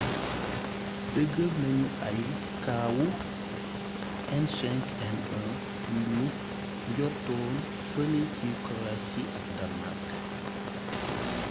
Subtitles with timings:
[1.13, 2.19] dëgal nañu ay
[2.65, 3.05] kawu
[4.49, 5.45] h5n1
[5.93, 6.23] yu ñu
[6.89, 7.53] njortoon
[7.87, 10.03] fëlé si croitie ak danmark